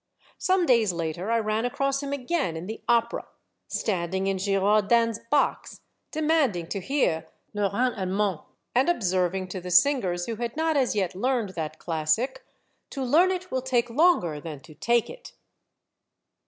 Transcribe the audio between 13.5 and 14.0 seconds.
will take